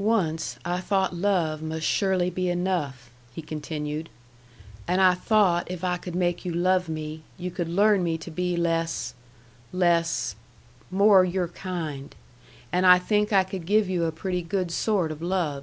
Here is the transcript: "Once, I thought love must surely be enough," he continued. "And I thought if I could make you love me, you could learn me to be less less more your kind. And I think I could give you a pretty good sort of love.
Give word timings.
"Once, 0.00 0.58
I 0.64 0.80
thought 0.80 1.14
love 1.14 1.62
must 1.62 1.86
surely 1.86 2.30
be 2.30 2.50
enough," 2.50 3.12
he 3.32 3.40
continued. 3.40 4.08
"And 4.88 5.00
I 5.00 5.14
thought 5.14 5.70
if 5.70 5.84
I 5.84 5.98
could 5.98 6.16
make 6.16 6.44
you 6.44 6.52
love 6.52 6.88
me, 6.88 7.22
you 7.38 7.52
could 7.52 7.68
learn 7.68 8.02
me 8.02 8.18
to 8.18 8.30
be 8.32 8.56
less 8.56 9.14
less 9.72 10.34
more 10.90 11.24
your 11.24 11.46
kind. 11.46 12.12
And 12.72 12.84
I 12.84 12.98
think 12.98 13.32
I 13.32 13.44
could 13.44 13.64
give 13.64 13.88
you 13.88 14.02
a 14.02 14.10
pretty 14.10 14.42
good 14.42 14.72
sort 14.72 15.12
of 15.12 15.22
love. 15.22 15.62